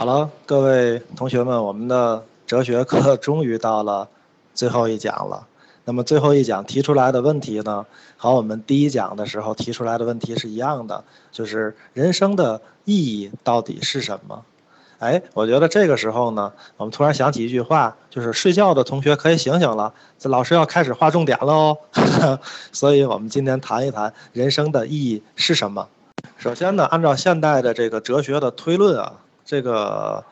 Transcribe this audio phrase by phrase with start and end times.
[0.00, 4.08] 好了，各位同学们，我们的哲学课终于到了
[4.54, 5.46] 最后一讲了。
[5.84, 7.84] 那么最后一讲提出来的问题呢，
[8.16, 14.42] 和我们第一讲的时候提出来的问题是一样的，就是人生的意义到底是什么？
[15.00, 21.76] 哎，我觉得这个时候呢，我们突然想起一句话，就是睡觉的同学可以醒醒了，这老师要开始划重点喽。
[22.72, 25.86] 所以我们今天谈一谈人生的意义是什么。
[26.38, 29.12] 首先呢，按照现代的这个哲学的推论啊，
[29.50, 30.22] 这个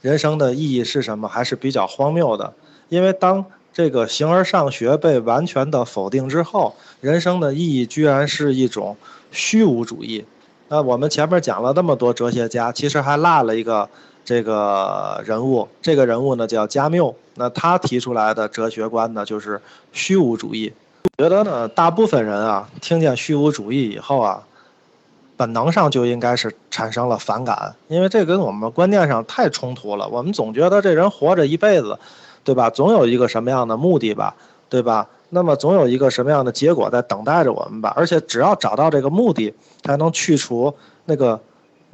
[0.00, 2.54] 人生的意义是什么还是比较荒谬的，
[2.88, 8.96] 因为当这个形而上学被完全的否定之后，人生的意义居然是一种
[9.30, 10.24] 虚无主义。
[10.68, 13.86] 那我们前面讲了那么多哲学家，其实还落了一个。
[14.24, 19.60] 这个人物，这个人物呢叫加缪，那他提出来的哲学观呢就是
[19.92, 20.72] 虚无主义。
[21.18, 24.46] 我觉得呢，大部分人啊，听见虚无主义以后啊，
[25.36, 30.08] 本能上就应该是产生了反感，因为这跟我们观念上太冲突了。
[30.08, 31.98] 我们总觉得这人活着一辈子，
[32.44, 32.70] 对吧？
[32.70, 34.34] 总有一个什么样的目的吧，
[34.68, 35.08] 对吧？
[35.30, 37.92] 那么总有一个什么样的结果在等待着我们吧。
[37.96, 41.40] 而且只要找到这个目的，才能去除那个。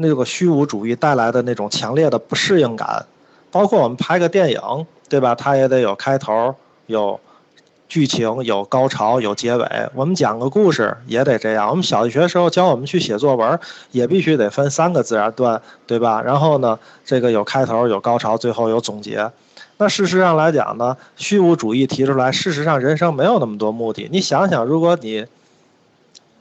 [0.00, 3.05] 那个虚无主义带来的那种强烈的不适应感，
[3.50, 5.34] 包括我们拍个电影，对吧？
[5.34, 6.55] 它也得有开头、
[6.86, 7.19] 有
[7.89, 9.67] 剧情、有高潮、有结尾。
[9.94, 11.69] 我们讲个故事也得这样。
[11.69, 13.58] 我们小学时候教我们去写作文，
[13.91, 16.20] 也必须得分三个自然段，对吧？
[16.22, 19.31] 然后呢，这个有开头、有高潮，最后有总结。
[19.78, 24.09] 那事实上来讲呢，虚无主义提出来，事实上人生没有那么多目的。
[24.12, 25.27] 你想想，如果你。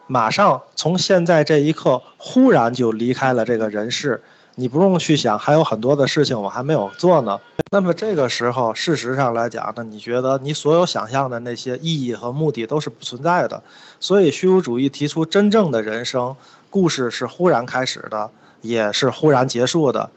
[0.09, 4.23] 马上从现在这一刻，忽然就离开了这个人世，
[4.59, 7.39] 你不用去想，还有很多的事情我还没有做呢。
[7.71, 13.61] 那么这个时候，事实上来讲呢，你觉得你所有想象的那些意义和目的都是不存在的。
[13.99, 16.35] 所以虚无主义提出，真正的人生
[16.71, 20.09] 故事是忽然开始的，也是忽然结束的，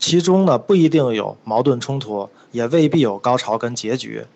[0.00, 4.26] 其中呢不一定有矛盾冲突，也未必有高潮跟结局。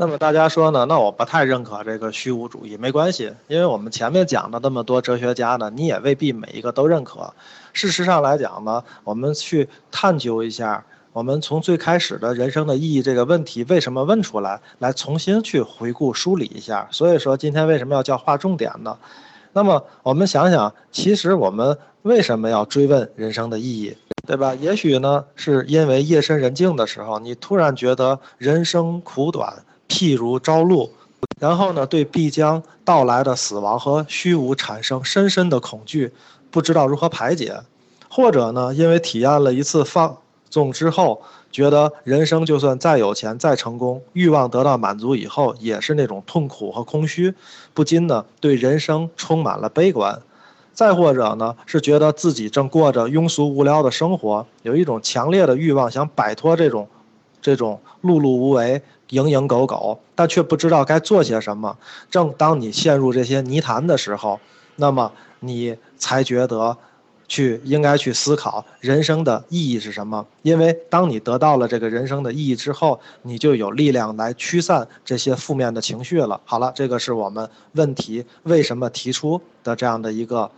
[0.00, 0.86] 那么大家说呢？
[0.86, 7.30] 那我不太认可这个虚无主义，没关系，因为我们前面讲的那么多哲学家呢，你也未必每一个都认可。
[7.74, 10.82] 事实上来讲呢，我们去探究一下，
[11.12, 16.88] 我们从最开始的人生的意义这个问题为什么问出来，来重新去回顾梳理一下。
[16.90, 18.96] 所以说今天为什么要叫划重点呢？
[19.52, 23.94] 那么我们想想，其实我们为什么要追问人生的意义，
[24.26, 24.54] 对吧？
[24.54, 29.52] 也许呢，是因为夜深人静的时候，你突然觉得人生苦短。
[29.90, 30.88] 譬如朝露，
[31.40, 36.12] 然后呢，对必将到来的死亡和虚无产生深深的恐惧，
[36.50, 37.64] 不知道如何排解；
[38.08, 40.16] 或者呢，因为体验了一次放
[40.48, 47.34] 纵之后，觉得人生就算再有钱、再成功，欲望得到满足以后，也是那种痛苦和空虚，
[47.74, 50.14] 不禁呢对人生充满了悲观；
[50.72, 56.86] 再或者呢，是觉得自己正过着庸俗无聊的生活，有一种强烈的欲望想摆脱这种
[57.40, 58.82] 这种碌碌无为。
[59.10, 61.76] 蝇营狗苟，但却不知道该做些什么。
[62.08, 64.38] 正当你陷入这些泥潭的时候，
[64.76, 66.76] 那么你才觉得，
[67.26, 70.24] 去应该去思考人生的意义是什么。
[70.42, 76.40] 因为当你得到了这个人生的意义之后，你就有力量来驱散这些负面的情绪了。
[76.44, 80.48] 好了，这个是我们问题为什么提出的这样的一个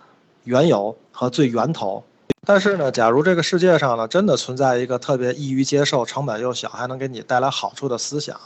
[0.44, 2.04] 缘由和最源头。
[2.44, 8.36] 但是呢，假如这个世界上呢，真的存在一个特别易于接受、成本又小，还能给你带来好处的思想，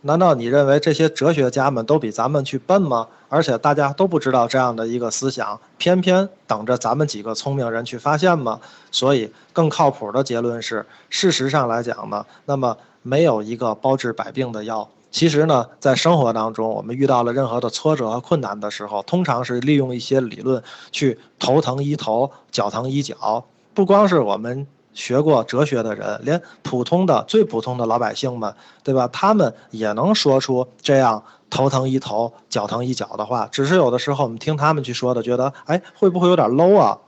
[0.00, 3.06] 难道你认为这些哲学家们都比咱们去笨吗？
[3.28, 8.58] 而且大家都不知道这样的一个思想，偏偏等着咱们几个聪明人去发现吗？
[8.90, 14.88] 所以，更靠谱的结论是，事实上来讲呢，那么没有一个包治百病的药。
[15.10, 23.44] 其实呢，在生活当中，我们遇到了任何的挫折和困难的时候，通常是利用一些理论去头疼医头，脚疼医脚。
[23.72, 29.08] 不光是我们学过哲学的人，连普通的、最普通的老百姓们，对吧？
[29.12, 33.48] 他们也能说出这样头疼医头、脚疼医脚的话。
[33.50, 36.98] 只是有的时候，我们听他们去说的，觉得，哎，会不会有点 low 啊？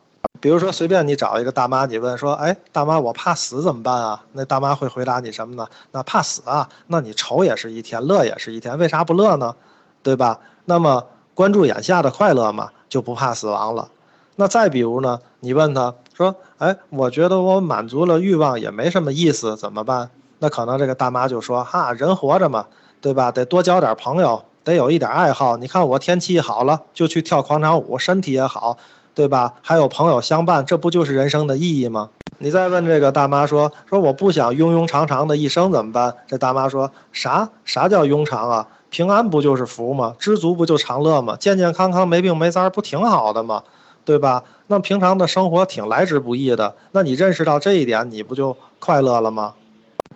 [0.40, 5.66] 比如说，随便你找一个大妈，你问说：“哎，大妈，我怕死怎么办啊？”那大妈会回答你什么呢？
[5.92, 6.68] 那怕死啊？
[6.86, 9.54] 那你愁也是一天，乐也是一天，为啥不乐呢？
[10.02, 10.40] 对吧？
[10.64, 11.04] 那么
[11.34, 13.90] 关注眼下的快乐嘛，就不怕死亡了。
[14.36, 20.10] 那再比如呢，你问他说：“哎，我觉得我满足了欲望也没什么意思，怎么办？”
[20.40, 22.66] 那可能这个大妈就说：“哈，人活着嘛，
[23.02, 23.30] 对吧？
[23.30, 25.58] 得多交点朋友，得有一点爱好。
[25.58, 28.78] 你看我天气好了，就去跳广场舞，身体也好。”
[29.20, 29.52] 对吧？
[29.60, 32.08] 还有朋友相伴，这不就是人生的意义吗？
[32.38, 36.14] 你再问这个大妈说说我不想庸庸长长的一生怎么办？
[36.26, 38.66] 这大妈说啥啥叫庸长啊？
[38.88, 40.14] 平安不就是福吗？
[40.18, 41.36] 知足不就长乐吗？
[41.38, 43.62] 健健康康没病没灾不挺好的吗？
[44.06, 44.42] 对吧？
[44.68, 49.52] 那平常的生活挺来之不易的，那你认识到这一点，你不就快乐了吗？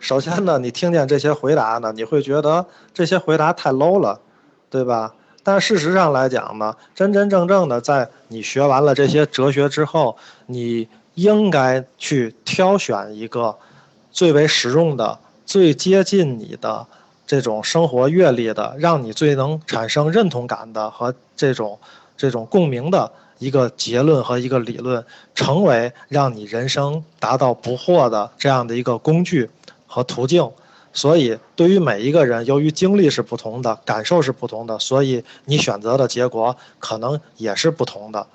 [0.00, 2.64] 首先呢，你听见这些回答呢，你会觉得
[2.94, 4.20] 这些回答太 low 了，
[4.70, 5.12] 对吧？
[5.44, 13.56] 但事实上来讲呢，真真正正的在你学完了这些哲学之后，你应该去挑选一个
[14.10, 16.86] 最为实用的、最接近你的
[17.26, 21.78] 这种生活阅历的，让你最能产生认同感的和这种
[22.16, 23.12] 这种共鸣的。
[23.40, 25.04] 一个结论和一个理论，
[25.34, 29.50] 成为让你人生达到不惑的这样的一个工具
[29.86, 30.48] 和途径。
[30.94, 38.26] 所以，对于每一个人，由于经历是不同的，感受是不同的，所以你选择的结果可能也是不同的。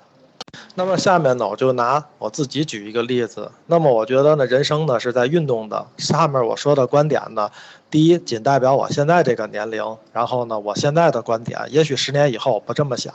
[0.74, 3.50] 那么下面呢，我就拿我自己举一个例子。
[3.66, 5.86] 那么我觉得呢，人生呢是在运动的。
[5.96, 7.50] 下面我说的观点呢，
[7.90, 13.14] 第一仅代表我现在这个年龄，然后呢，我现在的观点，也许十年以后不这么想。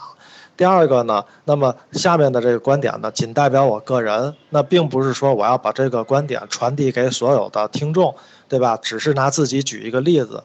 [0.56, 8.14] 第二个呢，那么下面的这个观点呢，仅代表我个人，那并不是说我要把这个观点传递给所有的听众，
[8.48, 8.78] 对吧？
[8.80, 10.42] 只是拿自己举一个例子。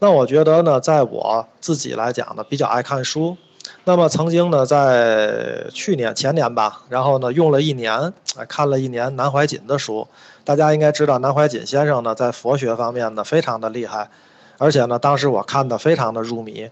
[0.00, 3.36] 那我觉得呢，在我自己来讲呢，比较爱看书。
[3.84, 8.12] 那么曾经呢，在去年前年吧，然后呢，用了一年，
[8.48, 10.08] 看了一年南怀瑾的书。
[10.42, 14.10] 大家应该知道，南怀瑾先生呢，在佛学方面呢，非常的厉害，
[14.58, 16.68] 而且呢，当时我看的非常的入迷。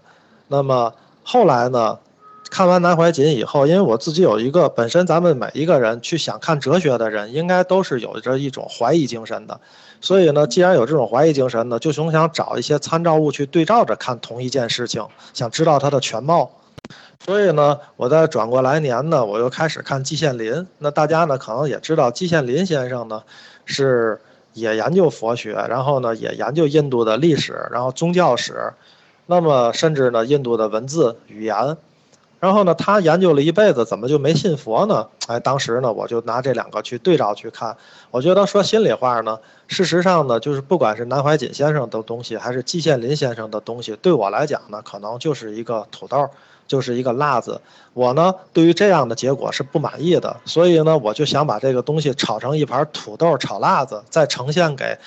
[0.49, 0.93] 那么
[1.23, 1.97] 后来呢？
[2.49, 9.57] 看完南怀瑾以后，因为我自己有一个本身，咱们每一个人去想看哲学的人，应该都是有着一种怀疑精神的。
[10.01, 16.51] 所以呢，既然有这种怀疑精神呢，就总想找一些参照物去对照着看同一件事情，想知道它的全貌。
[17.23, 20.67] 所以呢，我在转过来年呢，我又开始看季羡林。
[20.79, 23.21] 那大家呢，可能也知道季羡林先生呢，
[23.63, 24.19] 是
[24.53, 28.73] 也研究佛学，然后呢，也研究印度的历史，然后宗教史，
[29.27, 31.77] 那么甚至呢，印度的文字语言。
[32.41, 35.07] 然后呢，他研究了一辈子，怎么就没信佛呢？
[35.27, 37.77] 哎，当时呢，我就拿这两个去对照去看。
[38.09, 46.27] 我觉得说心里话呢，事实上呢，就是不管是南怀瑾先生的东西，还是季羡林先生的东西，对我来讲呢，可能就是一个土豆，
[46.67, 47.61] 就是一个辣子。
[47.93, 54.97] 我呢，对于这样的结果是不满意的，所以呢，我就想把这个东西炒成一盘土豆炒辣子，再呈现给。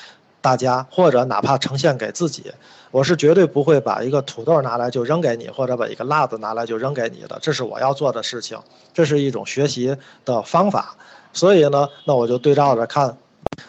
[0.44, 2.52] 大家或者哪怕呈现给自己，
[2.91, 8.58] 我是绝对不会把一个土豆拿来就扔给你，或者把一个辣子拿来就扔给你的，这是我要做的事情，
[8.93, 10.94] 这是一种学习的方法。
[11.32, 13.17] 所以呢，那我就对照着看。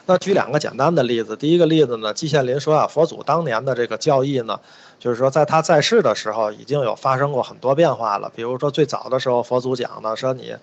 [0.06, 4.60] 那举两个简单的例子，第一个例子呢，季羡林说啊，佛祖当年的这个教义呢，
[5.00, 8.30] 就是说在他在世的时候已经有发生过很多变化了。
[8.36, 10.54] 比如说最早的时候，佛祖讲呢，说你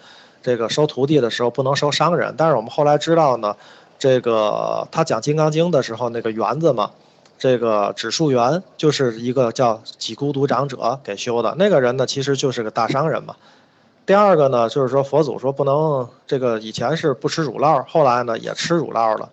[0.43, 3.57] 这个收徒弟的时候不能收商人，但是我们后来知道呢。
[4.03, 6.91] 这个他讲《金刚经》的时候，那个园子嘛，
[7.39, 13.37] 这个指树园就是一个叫几孤独长者给修的那个人呢，其实就是个大商人嘛。
[14.05, 19.31] 第二个呢，就是说佛祖说不能这个以前是不吃乳酪，后来呢也吃乳酪了。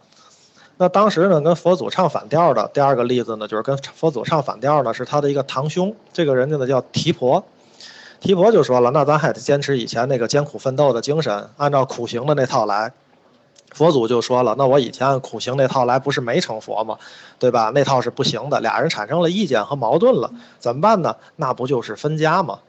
[0.77, 7.43] 那当时呢跟佛祖唱反调的第二个例子呢，就是跟佛祖唱反调呢是他的一个堂兄，这个人家呢叫提婆。
[8.19, 12.93] 提婆就说了，那咱还得坚持以前那个艰苦奋斗的精神，按照苦行的那套来。
[13.73, 16.97] 佛祖就说了：“那我以前苦行那套来不是没成佛吗？
[17.37, 17.71] 对吧？
[17.73, 18.59] 那套是不行的。
[18.59, 21.15] 俩人产生了意见和矛盾了，怎么办呢？
[21.35, 22.59] 那不就是分家吗？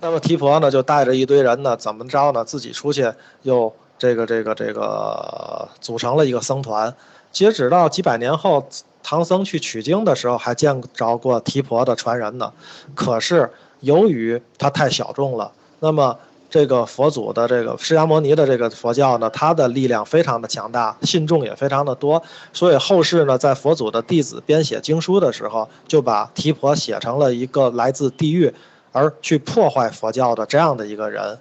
[0.00, 2.44] 那么提婆呢，就带着一堆人呢，怎么着呢？
[2.44, 3.12] 自己出去
[3.42, 6.92] 又这个这个这个组成了一个僧团。
[7.30, 8.68] 截止到几百年后，
[9.02, 12.52] 唐僧去取经的时候，还见着过提婆的传人呢。
[12.94, 13.50] 可是
[13.80, 16.18] 由于他太小众了，那么。”
[16.50, 28.54] 这个佛祖的这个释迦牟尼的这个佛教呢，它的力量非常的强大，信众也非常的多，所以后世呢，在佛祖的弟子编写经书的时候，就把提婆写成了一个来自地狱，
[28.92, 31.38] 而去破坏佛教的这样的一个人。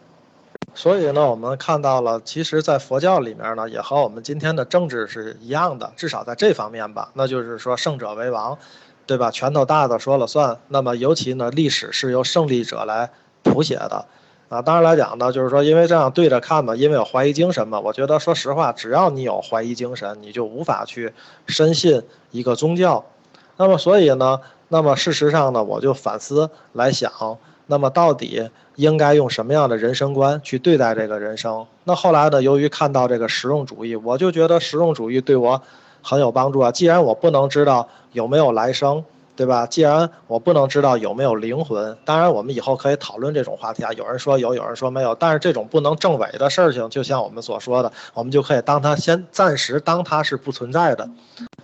[0.73, 8.57] 所以呢，我们看到了，其实，在佛教里面呢，也和我们今天的政治是一样的，至少在这方面吧，那就是说胜者为王，
[9.05, 9.31] 对吧？
[9.31, 10.57] 拳头大的说了算。
[10.67, 13.09] 那么尤其呢，历史是由胜利者来
[13.41, 14.05] 谱写的。
[14.49, 17.77] 啊，当然来讲呢，就是说，因为这样对着看嘛，因为有怀疑精神嘛。
[17.79, 21.11] 我觉得，说实话，只要你有怀疑精神，你就无法去
[21.47, 22.01] 深信
[22.31, 23.03] 一个宗教。
[23.57, 24.39] 那么，所以呢，
[24.69, 27.11] 那么事实上呢，我就反思来想，
[27.65, 31.65] 那么到底应该用什么样的人生观去对待这个人生？
[31.83, 35.61] 那后来呢，由于看到这个实用主义，我就觉得实用主义对我
[36.01, 36.71] 很有帮助啊。
[36.71, 39.03] 既然我不能知道有没有来生。
[39.37, 39.67] 对吧？
[39.67, 43.93] 既然我不能知道有没有灵魂，当然我们以后可以讨论这种话题啊。
[43.93, 51.07] 有人说有，有人说没有，但是这种不能证伪的事情，就像我们所说的，我们就可以当它先暂时当它是不存在的。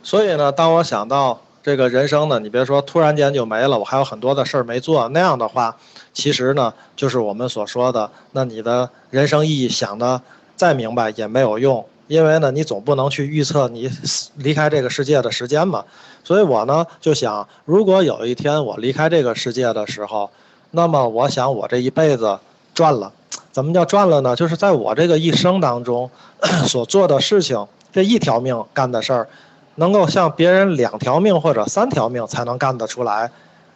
[0.03, 5.75] 所以呢，当我想到这个人生呢，你别说突然间就没了，我还有很多的事儿没做，那样的话，
[6.13, 10.21] 其实呢，就是我们所说的，那你的人生意义想的
[10.55, 13.89] 再明白也没有用，因为呢，你总不能去预测你
[14.35, 15.83] 离开这个世界的时间嘛。
[16.23, 20.29] 所以我呢就想，如果有一天我离开这个世界的时候，
[20.71, 22.39] 那么我想我这一辈子
[22.73, 23.11] 赚了。
[23.51, 24.35] 怎么叫赚了呢？
[24.35, 26.09] 就是在我这个一生当中
[26.65, 29.27] 所做的事情，这一条命干的事儿，
[29.75, 33.29] 能够像别人两条命或者三条命才能干得出来，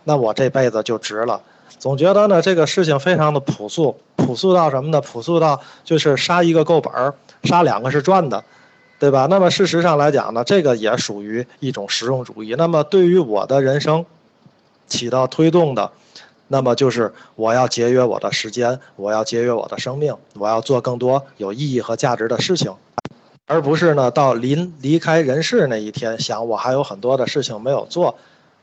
[0.03, 1.41] 那我这辈子就值了。
[1.79, 5.01] 总觉得呢，这个事情非常的朴素，朴素到什么呢？
[5.01, 8.43] 朴素到就是杀一个够本儿，杀两个是赚的，
[8.99, 9.27] 对吧？
[9.29, 12.55] 那么事实上来讲呢，这个也属于一种实用主义。
[12.57, 14.05] 那么对于我的人生
[14.87, 15.91] 起到推动的。
[16.49, 22.73] 那么就是我要节约我的时间，我要节约我的生命，我要做更多有意义和价值的事情，
[23.47, 28.15] 而不是呢到临离开人世那一天想我还有很多的事情没有做，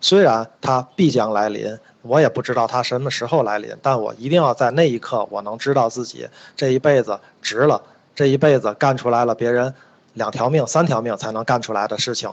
[0.05, 7.81] 虽然它必将来临，我也不知道它什么时候来临，但我一定要在那一刻我能知道自己这一辈子值了，
[8.15, 9.73] 这一辈子干出来了别人
[10.13, 12.31] 两条命三条命才能干出来的事情。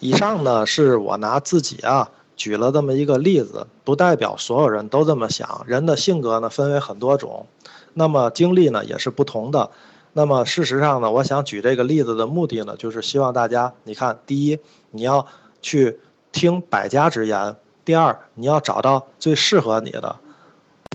[0.00, 2.08] 以上呢是我拿自己啊。
[2.34, 5.64] 举了这么一个例子，不代表所有人都这么想。
[5.66, 7.46] 人的性格呢分为很多种，
[7.92, 9.70] 那么经历呢也是不同的。
[10.14, 14.58] 那么事实上呢，我想举这个例子的目的呢，就是希望大家，你看，第一，
[14.92, 15.26] 你要
[15.60, 16.00] 去
[16.32, 20.16] 听百家之言；第二，你要找到最适合你的；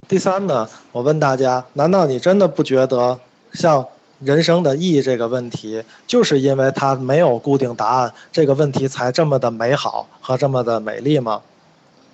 [0.07, 3.19] 第三呢，我问大家，难道你真的不觉得
[3.53, 3.85] 像？
[4.19, 11.39] 人生的意义这个问题，就是因为它没有固定答案，这个问题才这么的美好和这么的美丽吗？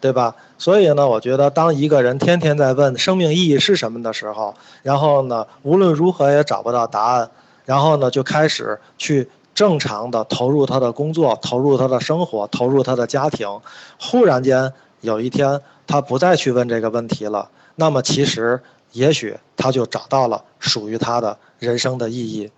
[0.01, 0.35] 对吧？
[0.57, 7.29] 所以呢，我觉得当一个人天天在问生命意义是什么的时候，然后呢，无论如何也找不到答案，
[7.63, 13.59] 然后呢，就开始去正常的投入他的工作，投入他的生活，投入他的家庭。
[13.99, 18.61] 忽然间有一天，他不再去问这个问题了，那么其实。
[18.93, 22.51] 也许他就找到了属于他的人生的意义，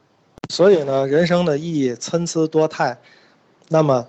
[0.50, 2.98] 所以呢，人生的意义参差多态。
[3.70, 4.06] 那么，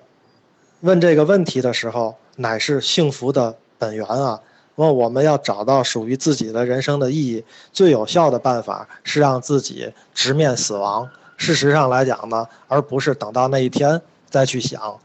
[0.80, 4.40] 问这个问题的时候，乃是幸福的本源啊！
[4.74, 11.08] 问我们要找到属于自己的人生的意义，最有效的办法是让自己直面死亡。
[11.36, 14.98] 事实上来讲呢，而不是等到那一天再去想。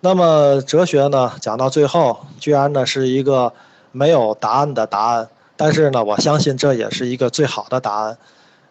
[0.00, 3.52] 那么哲学呢，讲到最后，居然呢是一个
[3.92, 5.28] 没有答案的答案。
[5.56, 8.18] 但是呢，我相信这也是一个最好的答案。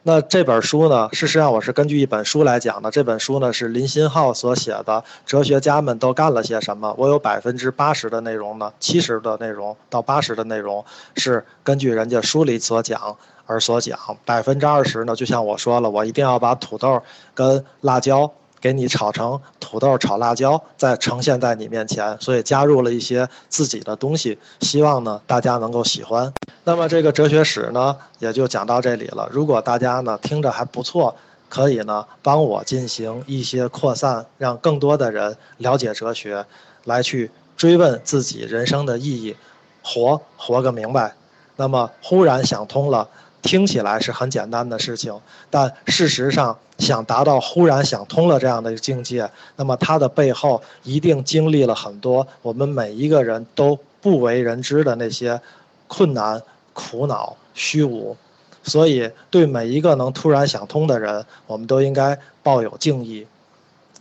[0.03, 2.91] 那这本书呢，事实上我是根据一本书来讲的。
[2.91, 4.83] 这本书呢是林新浩所写的
[5.25, 6.89] 《哲学家们都干了些什么》。
[6.95, 10.85] 我有百分之八十的内容呢，七十的内容到八十的内容
[11.15, 13.97] 是根据人家书里所讲而所讲。
[14.25, 17.01] 百分之二十呢，就像我说了，我一定要把土豆
[17.33, 18.31] 跟辣椒。
[18.61, 26.33] 给你炒成土豆炒辣椒，再呈现在你面前，所以加入了一些自己的东西，希望呢大家能够喜欢。
[26.63, 29.29] 那么这个哲学史呢也就讲到这里了。
[29.31, 31.15] 如果大家呢听着还不错，
[31.47, 36.43] 可以呢帮我进行一些扩散，让更多的人了解哲学，
[36.85, 39.35] 来去追问自己人生的意义，
[39.83, 41.13] 活活个明白。
[41.55, 43.07] 那么忽然想通了。
[43.41, 45.21] 听起来是很简单的事情，
[45.51, 55.39] 但事实上，想达到忽然想通了这样的境界，那么它的背后一定经历了很多我们每一个人都不为人知的那些
[55.87, 56.41] 困难、
[56.73, 58.17] 苦恼、虚无。
[58.63, 63.27] 所以，对每一个能突然想通的人，我们都应该抱有敬意。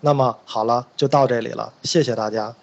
[0.01, 2.55] 那么，好了，就到这里了，谢谢大家。